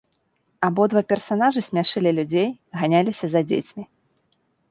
[0.67, 2.49] Абодва персанажы смяшылі людзей,
[2.83, 3.83] ганяліся за дзецьмі.